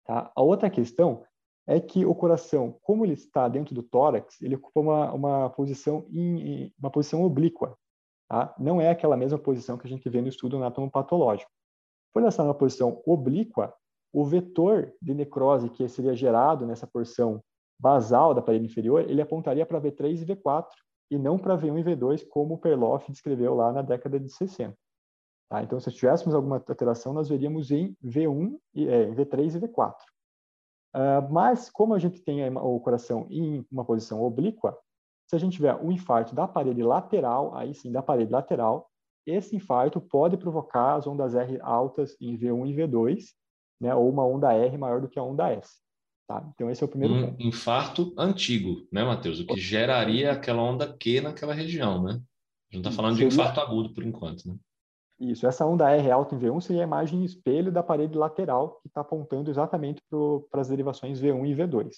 Tá? 0.05 0.31
A 0.35 0.41
outra 0.41 0.69
questão 0.69 1.23
é 1.67 1.79
que 1.79 2.05
o 2.05 2.13
coração, 2.13 2.77
como 2.81 3.05
ele 3.05 3.13
está 3.13 3.47
dentro 3.47 3.73
do 3.73 3.81
tórax, 3.81 4.41
ele 4.41 4.55
ocupa 4.55 4.79
uma, 4.79 5.13
uma 5.13 5.49
posição 5.49 6.05
em, 6.11 6.71
uma 6.79 6.91
posição 6.91 7.23
oblíqua, 7.23 7.75
Tá? 8.27 8.53
Não 8.57 8.81
é 8.81 8.89
aquela 8.89 9.15
mesma 9.15 9.37
posição 9.37 9.77
que 9.77 9.85
a 9.85 9.89
gente 9.89 10.09
vê 10.09 10.21
no 10.21 10.27
estudo 10.27 10.57
anatomopatológico. 10.57 11.51
Por 12.13 12.21
ela 12.21 12.29
estar 12.29 12.43
numa 12.43 12.55
posição 12.55 13.01
oblíqua, 13.05 13.73
o 14.11 14.25
vetor 14.25 14.93
de 15.01 15.13
necrose 15.13 15.69
que 15.69 15.87
seria 15.87 16.15
gerado 16.15 16.65
nessa 16.65 16.87
porção 16.87 17.43
basal 17.79 18.33
da 18.33 18.41
parede 18.41 18.65
inferior, 18.65 19.01
ele 19.01 19.21
apontaria 19.21 19.65
para 19.65 19.81
V3 19.81 20.21
e 20.21 20.25
V4 20.25 20.67
e 21.11 21.17
não 21.17 21.37
para 21.37 21.57
V1 21.57 21.79
e 21.79 21.83
V2, 21.83 22.27
como 22.27 22.55
o 22.55 22.57
Perloff 22.57 23.11
descreveu 23.11 23.53
lá 23.53 23.71
na 23.71 23.81
década 23.81 24.19
de 24.19 24.29
60. 24.29 24.75
Tá? 25.49 25.61
Então, 25.63 25.79
se 25.79 25.91
tivéssemos 25.91 26.33
alguma 26.33 26.57
alteração, 26.57 27.13
nós 27.13 27.29
veríamos 27.29 27.71
em 27.71 27.95
V1, 28.03 28.57
é, 28.75 29.03
em 29.03 29.13
V3 29.13 29.55
e 29.55 29.59
V4. 29.59 29.93
Uh, 29.93 30.97
ah, 30.97 31.27
mas, 31.29 31.69
como 31.69 31.93
a 31.93 31.99
gente 31.99 32.21
tem 32.21 32.47
o 32.57 32.79
coração 32.79 33.27
em 33.29 33.65
uma 33.71 33.85
posição 33.85 34.21
oblíqua, 34.23 34.77
se 35.27 35.35
a 35.35 35.39
gente 35.39 35.53
tiver 35.53 35.75
um 35.75 35.91
infarto 35.91 36.33
da 36.33 36.47
parede 36.47 36.81
lateral, 36.81 37.55
aí 37.55 37.73
sim, 37.73 37.91
da 37.91 38.01
parede 38.01 38.31
lateral, 38.31 38.89
esse 39.25 39.55
infarto 39.55 39.99
pode 39.99 40.37
provocar 40.37 40.95
as 40.95 41.07
ondas 41.07 41.35
R 41.35 41.59
altas 41.61 42.15
em 42.21 42.37
V1 42.37 42.69
e 42.69 42.75
V2, 42.75 43.23
né, 43.81 43.93
ou 43.93 44.09
uma 44.09 44.25
onda 44.25 44.53
R 44.53 44.77
maior 44.77 45.01
do 45.01 45.09
que 45.09 45.19
a 45.19 45.23
onda 45.23 45.51
S. 45.51 45.79
Tá? 46.27 46.47
Então, 46.53 46.69
esse 46.69 46.83
é 46.83 46.85
o 46.85 46.89
primeiro 46.89 47.13
um 47.13 47.27
ponto. 47.27 47.43
infarto 47.43 48.13
antigo, 48.17 48.87
né, 48.91 49.03
Matheus? 49.03 49.39
O 49.39 49.45
que 49.45 49.59
geraria 49.59 50.31
aquela 50.31 50.61
onda 50.61 50.91
Q 50.91 51.21
naquela 51.21 51.53
região, 51.53 52.01
né? 52.01 52.13
A 52.71 52.75
gente 52.75 52.85
está 52.85 52.91
falando 52.91 53.15
seria... 53.15 53.29
de 53.29 53.35
infarto 53.35 53.59
agudo 53.59 53.93
por 53.93 54.03
enquanto, 54.03 54.47
né? 54.47 54.55
Isso, 55.19 55.47
essa 55.47 55.65
onda 55.65 55.89
R 55.89 56.11
alta 56.11 56.35
em 56.35 56.39
V1 56.39 56.61
seria 56.61 56.83
a 56.83 56.87
imagem 56.87 57.23
espelho 57.23 57.71
da 57.71 57.81
parede 57.81 58.17
lateral, 58.17 58.79
que 58.81 58.87
está 58.87 59.01
apontando 59.01 59.49
exatamente 59.49 60.01
para 60.51 60.61
as 60.61 60.67
derivações 60.67 61.21
V1 61.21 61.47
e 61.47 61.55
V2. 61.55 61.91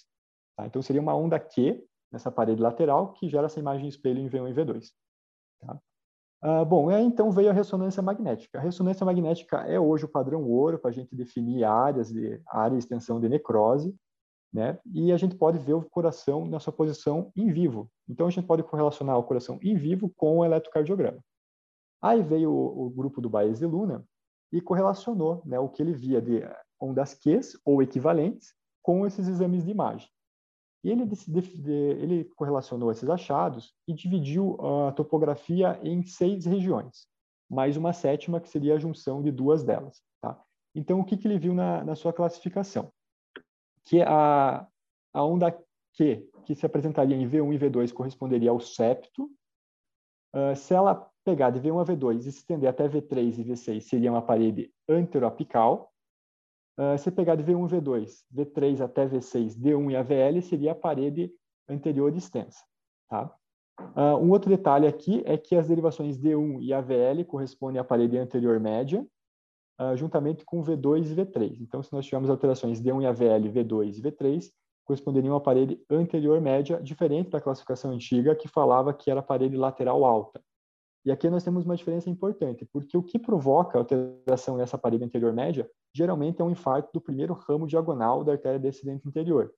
Tá? 0.55 0.67
Então, 0.67 0.81
seria 0.81 1.01
uma 1.01 1.15
onda 1.15 1.39
Q 1.39 1.83
nessa 2.11 2.31
parede 2.31 2.61
lateral 2.61 3.13
que 3.13 3.27
gera 3.27 3.47
essa 3.47 3.59
imagem 3.59 3.87
espelho 3.87 4.19
em 4.19 4.29
V1 4.29 4.49
e 4.49 4.53
V2. 4.53 4.85
Tá? 5.61 5.79
Ah, 6.41 6.63
bom, 6.63 6.89
aí 6.89 7.03
então 7.03 7.31
veio 7.31 7.49
a 7.49 7.53
ressonância 7.53 8.01
magnética. 8.01 8.59
A 8.59 8.61
ressonância 8.61 9.05
magnética 9.05 9.57
é 9.61 9.79
hoje 9.79 10.05
o 10.05 10.09
padrão 10.09 10.43
ouro 10.43 10.77
para 10.77 10.91
a 10.91 10.93
gente 10.93 11.15
definir 11.15 11.63
áreas 11.63 12.09
de 12.09 12.39
área 12.47 12.75
e 12.75 12.77
extensão 12.77 13.19
de 13.19 13.27
necrose, 13.27 13.95
né? 14.53 14.77
E 14.93 15.11
a 15.11 15.17
gente 15.17 15.35
pode 15.35 15.57
ver 15.57 15.73
o 15.73 15.81
coração 15.81 16.45
na 16.45 16.59
sua 16.59 16.71
posição 16.71 17.31
em 17.35 17.51
vivo. 17.51 17.89
Então 18.07 18.27
a 18.27 18.29
gente 18.29 18.45
pode 18.45 18.61
correlacionar 18.63 19.17
o 19.17 19.23
coração 19.23 19.59
em 19.63 19.75
vivo 19.75 20.11
com 20.15 20.37
o 20.37 20.45
eletrocardiograma. 20.45 21.19
Aí 22.01 22.21
veio 22.21 22.51
o, 22.51 22.87
o 22.87 22.89
grupo 22.89 23.21
do 23.21 23.29
Baez 23.29 23.59
de 23.59 23.65
Luna 23.65 24.05
e 24.51 24.61
correlacionou 24.61 25.41
né, 25.45 25.59
o 25.59 25.69
que 25.69 25.81
ele 25.81 25.93
via 25.93 26.21
de 26.21 26.41
ondas 26.79 27.13
Q 27.13 27.39
ou 27.65 27.81
equivalentes 27.81 28.53
com 28.81 29.05
esses 29.05 29.27
exames 29.27 29.65
de 29.65 29.71
imagem. 29.71 30.09
E 30.83 30.91
ele, 30.91 31.03
ele 31.99 32.23
correlacionou 32.35 32.91
esses 32.91 33.09
achados 33.09 33.73
e 33.87 33.93
dividiu 33.93 34.57
a 34.87 34.91
topografia 34.93 35.79
em 35.83 36.03
seis 36.03 36.45
regiões, 36.45 37.07
mais 37.49 37.75
uma 37.75 37.91
sétima 37.91 38.39
que 38.39 38.47
seria 38.47 38.75
a 38.75 38.79
junção 38.79 39.21
de 39.21 39.31
duas 39.31 39.63
delas. 39.63 40.01
Tá? 40.21 40.39
Então, 40.73 40.99
o 40.99 41.03
que, 41.03 41.17
que 41.17 41.27
ele 41.27 41.39
viu 41.39 41.53
na, 41.53 41.83
na 41.83 41.95
sua 41.95 42.13
classificação? 42.13 42.91
Que 43.83 44.01
a, 44.01 44.65
a 45.13 45.23
onda 45.23 45.51
Q, 45.93 46.29
que 46.45 46.55
se 46.55 46.65
apresentaria 46.65 47.17
em 47.17 47.27
V1 47.27 47.55
e 47.55 47.59
V2, 47.59 47.91
corresponderia 47.91 48.51
ao 48.51 48.59
septo. 48.59 49.29
Uh, 50.33 50.55
se 50.55 50.73
ela 50.73 51.09
pegar 51.27 51.49
de 51.49 51.59
V1 51.59 51.81
a 51.81 51.85
V2 51.85 52.19
e 52.19 52.31
se 52.31 52.39
estender 52.39 52.69
até 52.69 52.87
V3 52.87 53.39
e 53.39 53.43
V6, 53.43 53.81
seria 53.81 54.09
uma 54.09 54.21
parede 54.21 54.71
anteroapical. 54.87 55.91
Uh, 56.79 56.97
se 56.97 57.11
pegar 57.11 57.35
de 57.35 57.43
V1 57.43 57.67
e 57.67 57.81
V2, 57.81 58.23
V3 58.33 58.81
até 58.81 59.05
V6, 59.05 59.59
D1 59.59 59.91
e 59.91 59.95
AVL, 59.97 60.41
seria 60.41 60.71
a 60.71 60.75
parede 60.75 61.29
anterior 61.67 62.15
extensa. 62.15 62.63
Tá? 63.09 63.29
Uh, 63.77 64.15
um 64.23 64.31
outro 64.31 64.49
detalhe 64.49 64.87
aqui 64.87 65.21
é 65.25 65.37
que 65.37 65.53
as 65.53 65.67
derivações 65.67 66.17
D1 66.17 66.61
e 66.61 66.73
AVL 66.73 67.25
correspondem 67.25 67.81
à 67.81 67.83
parede 67.83 68.17
anterior 68.17 68.57
média, 68.57 69.05
uh, 69.81 69.97
juntamente 69.97 70.45
com 70.45 70.63
V2 70.63 71.11
e 71.11 71.15
V3. 71.15 71.57
Então, 71.59 71.83
se 71.83 71.91
nós 71.91 72.05
tivermos 72.05 72.29
alterações 72.29 72.81
D1 72.81 73.01
e 73.01 73.05
AVL, 73.05 73.51
V2 73.51 73.97
e 73.97 74.01
V3, 74.01 74.49
corresponderiam 74.85 75.35
à 75.35 75.41
parede 75.41 75.77
anterior 75.89 76.39
média, 76.39 76.81
diferente 76.81 77.31
da 77.31 77.41
classificação 77.41 77.91
antiga, 77.91 78.33
que 78.33 78.47
falava 78.47 78.93
que 78.93 79.11
era 79.11 79.19
a 79.19 79.23
parede 79.23 79.57
lateral 79.57 80.05
alta. 80.05 80.41
E 81.07 81.11
aqui 81.11 81.29
nós 81.29 81.41
temos 81.41 81.63
uma 81.63 81.77
diferença 81.77 82.09
importante, 82.09 82.65
porque 82.65 82.97
o 82.97 83.01
que 83.01 83.17
provoca 83.17 83.77
a 83.77 83.79
alteração 83.79 84.57
nessa 84.57 84.77
parede 84.77 85.05
anterior 85.05 85.31
média 85.31 85.65
geralmente 85.95 86.41
é 86.41 86.43
um 86.43 86.51
infarto 86.51 86.89
do 86.93 86.99
primeiro 86.99 87.33
ramo 87.33 87.65
diagonal 87.65 88.25
da 88.25 88.33
artéria 88.33 88.59
descendente 88.59 89.07
interior. 89.07 89.53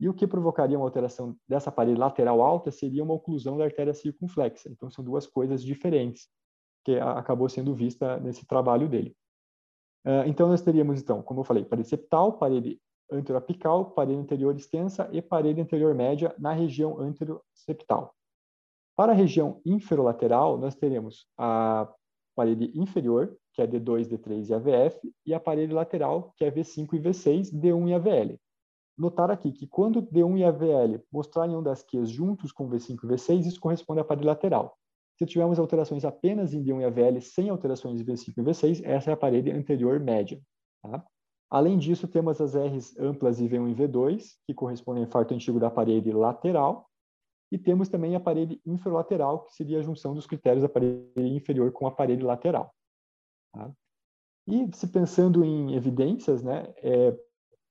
E 0.00 0.08
o 0.08 0.14
que 0.14 0.26
provocaria 0.26 0.78
uma 0.78 0.86
alteração 0.86 1.36
dessa 1.46 1.70
parede 1.70 2.00
lateral 2.00 2.40
alta 2.40 2.70
seria 2.70 3.04
uma 3.04 3.12
oclusão 3.12 3.58
da 3.58 3.64
artéria 3.64 3.92
circunflexa. 3.92 4.70
Então 4.70 4.90
são 4.90 5.04
duas 5.04 5.26
coisas 5.26 5.62
diferentes 5.62 6.26
que 6.82 6.98
acabou 6.98 7.50
sendo 7.50 7.74
vista 7.74 8.18
nesse 8.20 8.46
trabalho 8.46 8.88
dele. 8.88 9.14
Ah, 10.06 10.26
então 10.26 10.48
nós 10.48 10.62
teríamos 10.62 11.02
então, 11.02 11.20
como 11.20 11.40
eu 11.40 11.44
falei, 11.44 11.66
parede 11.66 11.86
septal, 11.86 12.38
parede 12.38 12.80
anteroapical, 13.12 13.90
parede 13.90 14.18
anterior 14.18 14.56
extensa 14.56 15.06
e 15.12 15.20
parede 15.20 15.60
anterior 15.60 15.94
média 15.94 16.34
na 16.38 16.54
região 16.54 16.98
anteroseptal. 16.98 18.14
Para 18.98 19.12
a 19.12 19.14
região 19.14 19.60
inferolateral, 19.64 20.58
nós 20.58 20.74
teremos 20.74 21.24
a 21.38 21.88
parede 22.34 22.72
inferior, 22.74 23.32
que 23.54 23.62
é 23.62 23.66
D2, 23.66 24.08
D3 24.08 24.48
e 24.48 24.54
AVF, 24.54 25.14
e 25.24 25.32
a 25.32 25.38
parede 25.38 25.72
lateral, 25.72 26.32
que 26.36 26.44
é 26.44 26.50
V5 26.50 26.94
e 26.94 26.98
V6, 26.98 27.52
D1 27.52 27.90
e 27.90 27.94
AVL. 27.94 28.36
Notar 28.98 29.30
aqui 29.30 29.52
que 29.52 29.68
quando 29.68 30.02
D1 30.02 30.38
e 30.38 30.44
AVL 30.44 31.00
mostrarem 31.12 31.54
ondas 31.54 31.84
Q 31.84 32.06
juntos 32.06 32.50
com 32.50 32.68
V5 32.68 33.04
e 33.04 33.06
V6, 33.06 33.46
isso 33.46 33.60
corresponde 33.60 34.00
à 34.00 34.04
parede 34.04 34.26
lateral. 34.26 34.76
Se 35.16 35.24
tivermos 35.24 35.60
alterações 35.60 36.04
apenas 36.04 36.52
em 36.52 36.64
D1 36.64 36.80
e 36.80 36.84
AVL 36.84 37.20
sem 37.20 37.50
alterações 37.50 38.00
em 38.00 38.04
V5 38.04 38.32
e 38.36 38.42
V6, 38.42 38.80
essa 38.84 39.10
é 39.10 39.14
a 39.14 39.16
parede 39.16 39.52
anterior 39.52 40.00
média. 40.00 40.40
Tá? 40.82 41.04
Além 41.48 41.78
disso, 41.78 42.08
temos 42.08 42.40
as 42.40 42.56
Rs 42.56 42.98
amplas 42.98 43.40
em 43.40 43.48
V1 43.48 43.70
e 43.70 43.74
V2, 43.76 44.24
que 44.44 44.52
correspondem 44.52 45.04
ao 45.04 45.08
infarto 45.08 45.34
antigo 45.34 45.60
da 45.60 45.70
parede 45.70 46.10
lateral, 46.10 46.87
e 47.50 47.58
temos 47.58 47.88
também 47.88 48.14
a 48.14 48.20
parede 48.20 48.60
inferolateral, 48.66 49.44
que 49.44 49.54
seria 49.54 49.78
a 49.78 49.82
junção 49.82 50.14
dos 50.14 50.26
critérios 50.26 50.62
da 50.62 50.68
parede 50.68 51.10
inferior 51.16 51.72
com 51.72 51.86
a 51.86 51.90
parede 51.90 52.22
lateral. 52.22 52.74
Tá? 53.52 53.70
E 54.46 54.68
se 54.74 54.88
pensando 54.88 55.44
em 55.44 55.74
evidências, 55.74 56.42
né, 56.42 56.72
é, 56.78 57.18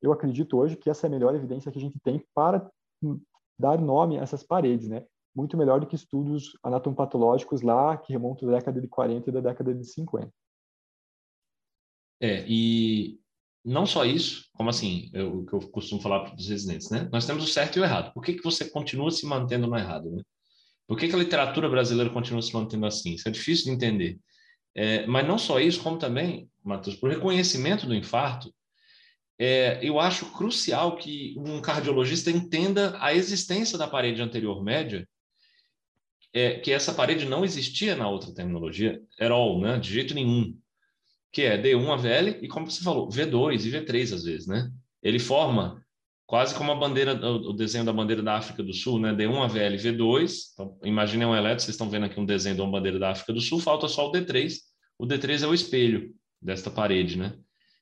eu 0.01 0.12
acredito 0.12 0.57
hoje 0.57 0.75
que 0.75 0.89
essa 0.89 1.05
é 1.05 1.10
a 1.10 1.12
melhor 1.12 1.34
evidência 1.36 1.72
que 1.72 1.77
a 1.77 1.81
gente 1.81 2.00
tem 2.00 2.24
para 2.34 2.69
dar 3.57 3.79
nome 3.81 4.17
a 4.17 4.22
essas 4.22 4.43
paredes, 4.43 4.88
né? 4.88 5.05
Muito 5.36 5.57
melhor 5.57 5.79
do 5.79 5.88
que 5.88 5.96
estudos 5.96 6.57
anatomopatológicos 6.63 7.62
lá 7.62 7.98
que 7.98 8.13
remontam 8.13 8.48
da 8.48 8.57
década 8.57 8.79
de 8.79 8.88
40 8.88 9.29
e 9.29 9.34
da 9.34 9.41
década 9.41 9.74
de 9.74 9.84
50. 9.86 10.31
É, 12.19 12.46
e 12.48 13.19
não 13.68 13.86
só 13.86 14.06
isso, 14.06 14.46
como 14.54 14.70
assim, 14.70 15.12
o 15.14 15.46
que 15.46 15.54
eu 15.54 15.60
costumo 15.70 16.02
falar 16.02 16.22
para 16.22 16.36
os 16.36 16.48
residentes, 16.48 16.90
né? 16.90 17.10
Nós 17.12 17.26
temos 17.26 17.44
o 17.44 17.48
certo 17.48 17.78
e 17.78 17.82
o 17.82 17.84
errado. 17.84 18.14
Por 18.14 18.24
que, 18.24 18.34
que 18.34 18.44
você 18.44 18.70
continua 18.70 19.12
se 19.12 19.26
mantendo 19.26 19.68
no 19.68 19.76
errado, 19.76 20.10
né? 20.10 20.24
Por 20.88 20.98
que, 20.98 21.10
que 21.10 21.14
a 21.14 21.18
literatura 21.18 21.70
brasileira 21.70 22.10
continua 22.10 22.42
se 22.42 22.54
mantendo 22.54 22.86
assim? 22.86 23.16
Isso 23.16 23.28
é 23.28 23.32
difícil 23.32 23.66
de 23.66 23.72
entender. 23.72 24.18
É, 24.74 25.06
mas 25.06 25.28
não 25.28 25.38
só 25.38 25.60
isso, 25.60 25.84
como 25.84 25.98
também, 25.98 26.50
Matheus, 26.64 26.96
por 26.96 27.10
reconhecimento 27.10 27.86
do 27.86 27.94
infarto, 27.94 28.54
é, 29.38 29.80
eu 29.82 30.00
acho 30.00 30.32
crucial 30.32 30.96
que 30.96 31.36
um 31.38 31.60
cardiologista 31.60 32.32
entenda 32.32 32.98
a 33.02 33.14
existência 33.14 33.78
da 33.78 33.88
parede 33.88 34.22
anterior 34.22 34.64
média, 34.64 35.06
é, 36.32 36.60
que 36.60 36.72
essa 36.72 36.94
parede 36.94 37.26
não 37.26 37.44
existia 37.44 37.98
na 37.98 38.08
outra 38.08 38.34
terminologia, 38.34 39.02
at 39.20 39.30
all, 39.30 39.60
né? 39.60 39.78
de 39.78 39.94
jeito 39.94 40.14
nenhum 40.14 40.58
que 41.31 41.43
é 41.43 41.62
D1 41.62 41.89
AVL 41.89 42.39
e, 42.41 42.48
como 42.48 42.69
você 42.69 42.84
falou, 42.84 43.10
V2 43.10 43.65
e 43.65 43.72
V3 43.72 44.13
às 44.13 44.24
vezes, 44.24 44.48
né? 44.48 44.69
Ele 45.03 45.19
forma 45.19 45.84
quase 46.25 46.53
como 46.55 46.72
a 46.72 46.75
bandeira, 46.75 47.13
o 47.13 47.53
desenho 47.53 47.86
da 47.86 47.93
bandeira 47.93 48.22
da 48.22 48.36
África 48.36 48.62
do 48.62 48.74
Sul, 48.74 49.00
né? 49.00 49.13
D1 49.13 49.43
AVL 49.43 49.75
V2. 49.75 50.31
Então, 50.53 50.77
imaginem 50.84 51.27
um 51.27 51.36
elétrico, 51.36 51.62
vocês 51.62 51.75
estão 51.75 51.89
vendo 51.89 52.05
aqui 52.05 52.19
um 52.19 52.25
desenho 52.25 52.55
de 52.55 52.62
uma 52.62 52.72
bandeira 52.72 53.00
da 53.00 53.12
África 53.12 53.34
do 53.34 53.41
Sul, 53.41 53.60
falta 53.60 53.88
só 53.88 54.10
o 54.10 54.12
D3. 54.12 54.55
O 54.98 55.05
D3 55.05 55.43
é 55.43 55.48
o 55.48 55.53
espelho 55.53 56.13
desta 56.41 56.69
parede, 56.69 57.17
né? 57.17 57.34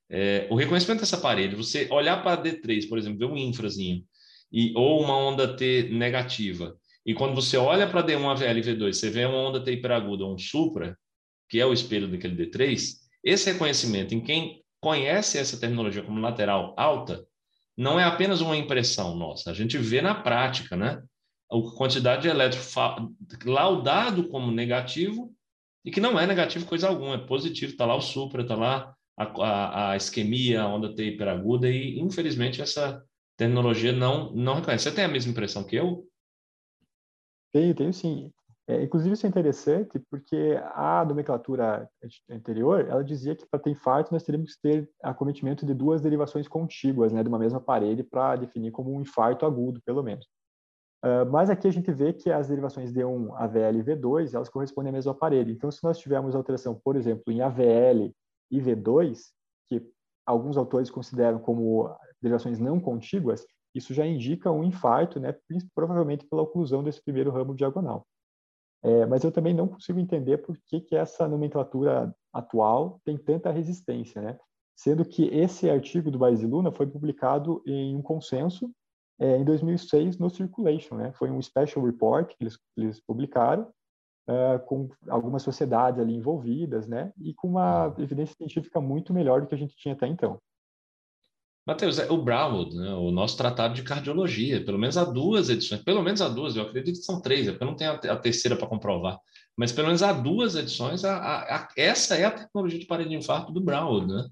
É, 0.10 0.48
o 0.52 0.56
reconhecimento 0.56 1.00
dessa 1.00 1.18
parede, 1.18 1.56
você 1.56 1.88
olhar 1.90 2.22
para 2.22 2.42
D3, 2.42 2.88
por 2.88 2.98
exemplo, 2.98 3.18
ver 3.18 3.26
um 3.26 3.38
infrazinho, 3.38 4.04
e, 4.52 4.72
ou 4.76 5.04
uma 5.04 5.18
onda 5.18 5.56
T 5.56 5.90
negativa, 5.92 6.78
e 7.06 7.14
quando 7.14 7.36
você 7.36 7.56
olha 7.56 7.88
para 7.88 8.04
D1 8.04 8.32
AVL 8.32 8.62
V2, 8.62 8.94
você 8.94 9.10
vê 9.10 9.26
uma 9.26 9.38
onda 9.38 9.64
T 9.64 9.72
hiperaguda, 9.72 10.26
um 10.26 10.38
supra, 10.38 10.98
que 11.48 11.60
é 11.60 11.66
o 11.66 11.74
espelho 11.74 12.08
daquele 12.08 12.36
D3, 12.36 12.94
esse 13.26 13.52
reconhecimento 13.52 14.14
em 14.14 14.22
quem 14.22 14.64
conhece 14.80 15.40
essa 15.40 15.60
terminologia 15.60 16.04
como 16.04 16.22
lateral 16.22 16.76
alta 16.78 17.26
não 17.76 18.00
é 18.00 18.04
apenas 18.04 18.40
uma 18.40 18.56
impressão 18.56 19.16
nossa, 19.16 19.50
a 19.50 19.54
gente 19.54 19.78
vê 19.78 20.02
na 20.02 20.16
prática, 20.16 20.78
né? 20.78 21.04
A 21.52 21.56
quantidade 21.76 22.22
de 22.22 22.28
elétron 22.30 23.14
laudado 23.46 24.30
como 24.30 24.52
negativo 24.52 25.34
e 25.84 25.92
que 25.92 26.00
não 26.00 26.20
é 26.20 26.26
negativo 26.26 26.66
coisa 26.66 26.88
alguma, 26.88 27.16
é 27.16 27.18
positivo, 27.18 27.72
está 27.72 27.86
lá 27.86 27.96
o 27.96 28.02
supra, 28.02 28.42
está 28.42 28.56
lá 28.56 28.96
a, 29.18 29.24
a, 29.24 29.92
a, 29.92 29.98
isquemia, 29.98 30.62
a 30.62 30.68
onda 30.68 30.94
T 30.96 31.04
hiperaguda 31.04 31.70
e 31.70 32.00
infelizmente 32.00 32.62
essa 32.62 33.04
terminologia 33.38 33.92
não, 33.92 34.32
não 34.34 34.56
reconhece. 34.56 34.86
Você 34.86 34.96
tem 34.96 35.06
a 35.06 35.10
mesma 35.10 35.32
impressão 35.32 35.64
que 35.64 35.76
eu? 35.76 36.08
Tenho, 37.54 37.76
tenho 37.76 37.94
sim. 37.94 38.32
É, 38.68 38.82
inclusive, 38.82 39.14
isso 39.14 39.26
é 39.28 39.30
interessante 39.30 40.00
porque 40.10 40.60
a 40.74 41.06
nomenclatura 41.06 41.88
anterior, 42.30 42.88
ela 42.88 43.04
dizia 43.04 43.36
que 43.36 43.46
para 43.46 43.60
ter 43.60 43.70
infarto 43.70 44.12
nós 44.12 44.24
teríamos 44.24 44.56
que 44.56 44.62
ter 44.62 44.90
acometimento 45.04 45.66
de 45.66 45.74
duas 45.74 46.02
derivações 46.02 46.48
contíguas, 46.48 47.14
né, 47.14 47.22
de 47.22 47.30
uma 47.30 47.38
mesma 47.38 47.62
parede 47.62 48.04
para 48.04 48.36
definir 48.36 48.72
como 48.72 48.92
um 48.92 49.02
infarto 49.02 49.46
agudo, 49.46 49.80
pelo 49.86 50.02
menos. 50.02 50.26
Uh, 51.04 51.30
mas 51.32 51.52
aqui 51.52 51.68
a 51.68 51.72
gente 51.72 51.92
vê 51.92 52.12
que 52.14 52.32
as 52.32 52.48
derivações 52.48 52.92
D1, 52.92 53.32
AVL 53.36 53.78
e 53.78 53.84
V2, 53.84 54.34
elas 54.34 54.50
correspondem 54.50 54.90
à 54.90 54.94
mesma 54.94 55.14
parede. 55.14 55.52
Então, 55.52 55.70
se 55.70 55.84
nós 55.84 56.00
tivermos 56.00 56.34
alteração, 56.34 56.82
por 56.84 56.96
exemplo, 56.96 57.32
em 57.32 57.42
AVL 57.42 58.12
e 58.50 58.60
V2, 58.60 59.20
que 59.70 59.88
alguns 60.26 60.58
autores 60.58 60.90
consideram 60.90 61.38
como 61.38 61.96
derivações 62.20 62.58
não 62.58 62.80
contíguas, 62.80 63.46
isso 63.76 63.94
já 63.94 64.04
indica 64.04 64.52
um 64.52 64.64
infarto, 64.64 65.20
né, 65.20 65.36
provavelmente 65.76 66.26
pela 66.26 66.42
oclusão 66.42 66.84
desse 66.84 67.04
primeiro 67.04 67.30
ramo 67.30 67.54
diagonal. 67.54 68.08
É, 68.84 69.06
mas 69.06 69.24
eu 69.24 69.32
também 69.32 69.54
não 69.54 69.68
consigo 69.68 70.00
entender 70.00 70.38
por 70.40 70.58
que, 70.58 70.80
que 70.80 70.96
essa 70.96 71.28
nomenclatura 71.28 72.16
atual 72.32 73.00
tem 73.04 73.18
tanta 73.18 73.52
resistência, 73.52 74.22
né? 74.22 74.38
Sendo 74.76 75.06
que 75.06 75.26
esse 75.28 75.70
artigo 75.70 76.12
do 76.12 76.20
Baez 76.20 76.42
e 76.42 76.46
Luna 76.46 76.72
foi 76.72 76.86
publicado 76.86 77.64
em 77.66 77.96
um 77.96 78.02
consenso 78.02 78.70
é, 79.20 79.38
em 79.38 79.46
2006 79.46 80.18
no 80.18 80.30
Circulation, 80.30 80.96
né? 80.96 81.12
Foi 81.14 81.32
um 81.32 81.42
special 81.42 81.84
report 81.86 82.36
que 82.36 82.44
eles, 82.44 82.60
eles 82.78 83.00
publicaram 83.00 83.72
uh, 84.30 84.60
com 84.66 84.90
algumas 85.08 85.44
sociedades 85.44 86.00
ali 86.00 86.14
envolvidas, 86.14 86.88
né? 86.88 87.14
E 87.18 87.34
com 87.34 87.48
uma 87.48 87.94
evidência 87.98 88.36
científica 88.36 88.82
muito 88.82 89.14
melhor 89.14 89.42
do 89.42 89.48
que 89.48 89.56
a 89.56 89.58
gente 89.58 89.76
tinha 89.78 89.94
até 89.94 90.08
então. 90.08 90.40
Matheus, 91.66 91.98
é 91.98 92.12
o 92.12 92.18
Brownwood, 92.22 92.76
né, 92.76 92.94
o 92.94 93.10
nosso 93.10 93.36
tratado 93.36 93.74
de 93.74 93.82
cardiologia, 93.82 94.64
pelo 94.64 94.78
menos 94.78 94.98
há 94.98 95.04
duas 95.04 95.50
edições, 95.50 95.82
pelo 95.82 96.04
menos 96.04 96.22
há 96.22 96.30
duas, 96.30 96.56
eu 96.56 96.62
acredito 96.62 97.00
que 97.00 97.06
são 97.06 97.20
três, 97.20 97.48
é 97.48 97.58
eu 97.60 97.66
não 97.66 97.76
tenho 97.76 97.92
a 97.92 98.16
terceira 98.16 98.56
para 98.56 98.68
comprovar, 98.68 99.20
mas 99.58 99.72
pelo 99.72 99.88
menos 99.88 100.04
há 100.04 100.14
duas 100.14 100.56
edições, 100.56 101.04
a, 101.04 101.18
a, 101.18 101.56
a, 101.56 101.70
essa 101.76 102.16
é 102.16 102.26
a 102.26 102.32
tecnologia 102.32 102.78
de 102.78 102.86
parede 102.86 103.10
de 103.10 103.16
infarto 103.16 103.52
do 103.52 103.62
Brownwood, 103.62 104.06
né? 104.08 104.28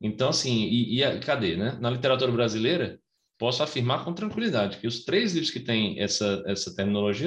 Então, 0.00 0.28
assim, 0.28 0.64
e, 0.64 1.02
e 1.02 1.20
cadê, 1.20 1.56
né? 1.56 1.76
Na 1.80 1.90
literatura 1.90 2.30
brasileira, 2.30 3.00
posso 3.38 3.62
afirmar 3.62 4.04
com 4.04 4.12
tranquilidade 4.12 4.78
que 4.78 4.86
os 4.86 5.04
três 5.04 5.32
livros 5.32 5.50
que 5.50 5.60
têm 5.60 5.98
essa, 5.98 6.42
essa 6.46 6.70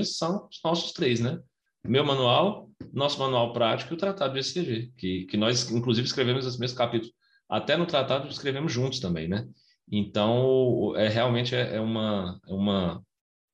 são 0.05 0.47
os 0.49 0.59
nossos 0.63 0.91
três, 0.93 1.19
né? 1.19 1.39
Meu 1.85 2.05
manual, 2.05 2.69
nosso 2.93 3.19
manual 3.19 3.51
prático 3.51 3.93
e 3.93 3.95
o 3.95 3.97
tratado 3.97 4.33
de 4.33 4.39
ECG, 4.39 4.91
que, 4.97 5.25
que 5.25 5.37
nós, 5.37 5.69
inclusive, 5.71 6.05
escrevemos 6.05 6.45
esse 6.45 6.59
mesmo 6.59 6.77
capítulo 6.77 7.11
até 7.49 7.77
no 7.77 7.85
tratado 7.85 8.27
escrevemos 8.27 8.71
juntos 8.71 8.99
também, 8.99 9.27
né? 9.27 9.47
Então, 9.89 10.93
é 10.97 11.07
realmente 11.07 11.55
é, 11.55 11.75
é 11.75 11.79
uma, 11.79 12.39
é 12.47 12.53
uma 12.53 12.97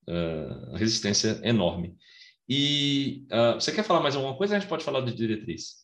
uh, 0.08 0.76
resistência 0.76 1.40
enorme. 1.44 1.96
E 2.50 3.26
uh, 3.32 3.54
você 3.54 3.72
quer 3.72 3.84
falar 3.84 4.02
mais 4.02 4.16
alguma 4.16 4.36
coisa? 4.36 4.56
A 4.56 4.60
gente 4.60 4.68
pode 4.68 4.84
falar 4.84 5.02
de 5.02 5.14
diretriz. 5.14 5.84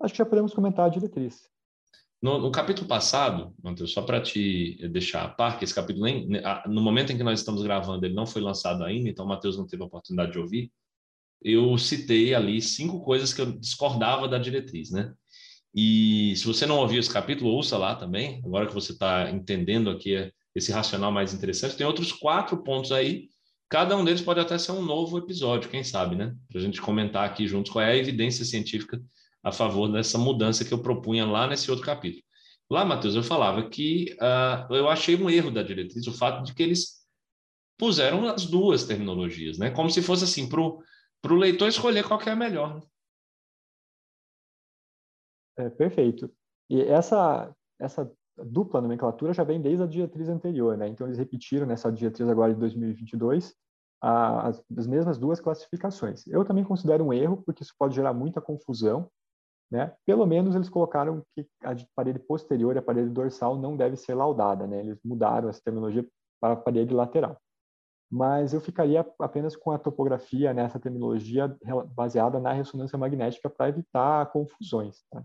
Acho 0.00 0.14
que 0.14 0.18
já 0.18 0.26
podemos 0.26 0.52
comentar 0.52 0.86
a 0.86 0.90
diretriz. 0.90 1.48
No, 2.20 2.38
no 2.38 2.50
capítulo 2.50 2.86
passado, 2.86 3.54
Matheus, 3.62 3.92
só 3.92 4.02
para 4.02 4.20
te 4.20 4.88
deixar 4.88 5.24
a 5.24 5.28
par, 5.28 5.58
que 5.58 5.64
esse 5.64 5.74
capítulo, 5.74 6.04
nem, 6.04 6.28
no 6.66 6.82
momento 6.82 7.12
em 7.12 7.16
que 7.16 7.22
nós 7.22 7.38
estamos 7.38 7.62
gravando, 7.62 8.04
ele 8.04 8.14
não 8.14 8.26
foi 8.26 8.42
lançado 8.42 8.84
ainda, 8.84 9.08
então 9.08 9.24
o 9.24 9.28
Matheus 9.28 9.56
não 9.56 9.66
teve 9.66 9.82
a 9.82 9.86
oportunidade 9.86 10.32
de 10.32 10.38
ouvir. 10.38 10.72
Eu 11.40 11.78
citei 11.78 12.34
ali 12.34 12.60
cinco 12.60 13.04
coisas 13.04 13.32
que 13.32 13.40
eu 13.40 13.52
discordava 13.52 14.26
da 14.26 14.38
diretriz, 14.38 14.90
né? 14.90 15.14
E 15.74 16.34
se 16.36 16.46
você 16.46 16.66
não 16.66 16.78
ouviu 16.78 16.98
esse 16.98 17.12
capítulo, 17.12 17.50
ouça 17.50 17.76
lá 17.76 17.94
também, 17.94 18.40
agora 18.44 18.66
que 18.66 18.74
você 18.74 18.92
está 18.92 19.30
entendendo 19.30 19.90
aqui 19.90 20.30
esse 20.54 20.72
racional 20.72 21.12
mais 21.12 21.32
interessante. 21.32 21.76
Tem 21.76 21.86
outros 21.86 22.12
quatro 22.12 22.62
pontos 22.62 22.90
aí, 22.90 23.28
cada 23.68 23.96
um 23.96 24.04
deles 24.04 24.22
pode 24.22 24.40
até 24.40 24.56
ser 24.58 24.72
um 24.72 24.82
novo 24.82 25.18
episódio, 25.18 25.70
quem 25.70 25.84
sabe, 25.84 26.16
né? 26.16 26.34
Para 26.48 26.60
a 26.60 26.62
gente 26.62 26.80
comentar 26.80 27.24
aqui 27.24 27.46
juntos 27.46 27.70
qual 27.70 27.84
é 27.84 27.92
a 27.92 27.96
evidência 27.96 28.44
científica 28.44 29.00
a 29.42 29.52
favor 29.52 29.88
dessa 29.88 30.18
mudança 30.18 30.64
que 30.64 30.72
eu 30.72 30.82
propunha 30.82 31.24
lá 31.24 31.46
nesse 31.46 31.70
outro 31.70 31.86
capítulo. 31.86 32.22
Lá, 32.70 32.84
Matheus, 32.84 33.14
eu 33.14 33.22
falava 33.22 33.68
que 33.68 34.16
uh, 34.20 34.74
eu 34.74 34.88
achei 34.88 35.16
um 35.16 35.30
erro 35.30 35.50
da 35.50 35.62
diretriz 35.62 36.06
o 36.06 36.12
fato 36.12 36.44
de 36.44 36.54
que 36.54 36.62
eles 36.62 36.98
puseram 37.78 38.28
as 38.28 38.44
duas 38.44 38.84
terminologias, 38.84 39.56
né? 39.56 39.70
Como 39.70 39.88
se 39.88 40.02
fosse 40.02 40.24
assim, 40.24 40.48
para 40.48 40.60
o 40.60 41.36
leitor 41.36 41.68
escolher 41.68 42.04
qual 42.04 42.18
que 42.18 42.28
é 42.28 42.32
a 42.32 42.36
melhor. 42.36 42.82
Né? 45.58 45.66
É, 45.66 45.70
perfeito. 45.70 46.30
E 46.70 46.82
essa, 46.82 47.54
essa 47.80 48.10
dupla 48.36 48.80
nomenclatura 48.80 49.32
já 49.32 49.42
vem 49.42 49.60
desde 49.60 49.82
a 49.82 49.86
diretriz 49.86 50.28
anterior, 50.28 50.76
né? 50.76 50.88
Então, 50.88 51.06
eles 51.06 51.18
repetiram 51.18 51.66
nessa 51.66 51.90
diretriz 51.90 52.28
agora 52.28 52.54
de 52.54 52.60
2022 52.60 53.54
a, 54.00 54.48
as, 54.48 54.64
as 54.76 54.86
mesmas 54.86 55.18
duas 55.18 55.40
classificações. 55.40 56.26
Eu 56.26 56.44
também 56.44 56.64
considero 56.64 57.04
um 57.04 57.12
erro, 57.12 57.42
porque 57.44 57.62
isso 57.62 57.74
pode 57.78 57.94
gerar 57.94 58.12
muita 58.12 58.40
confusão, 58.40 59.10
né? 59.70 59.94
Pelo 60.06 60.26
menos 60.26 60.54
eles 60.54 60.68
colocaram 60.68 61.22
que 61.34 61.46
a 61.62 61.74
parede 61.94 62.18
posterior 62.20 62.76
e 62.76 62.78
a 62.78 62.82
parede 62.82 63.10
dorsal 63.10 63.58
não 63.58 63.76
deve 63.76 63.96
ser 63.96 64.14
laudada, 64.14 64.66
né? 64.66 64.80
Eles 64.80 64.98
mudaram 65.04 65.48
essa 65.48 65.60
terminologia 65.62 66.06
para 66.40 66.54
a 66.54 66.56
parede 66.56 66.94
lateral. 66.94 67.40
Mas 68.10 68.54
eu 68.54 68.60
ficaria 68.60 69.06
apenas 69.18 69.54
com 69.54 69.70
a 69.70 69.78
topografia 69.78 70.54
nessa 70.54 70.80
terminologia 70.80 71.54
baseada 71.94 72.40
na 72.40 72.52
ressonância 72.52 72.96
magnética 72.96 73.50
para 73.50 73.68
evitar 73.68 74.32
confusões. 74.32 75.04
Tá? 75.10 75.22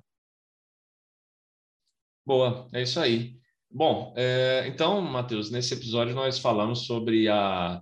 Boa, 2.25 2.67
é 2.73 2.81
isso 2.81 2.99
aí. 2.99 3.37
Bom, 3.69 4.13
é, 4.15 4.67
então, 4.67 5.01
Matheus, 5.01 5.49
nesse 5.49 5.73
episódio 5.73 6.13
nós 6.13 6.39
falamos 6.39 6.85
sobre 6.85 7.27
a 7.27 7.81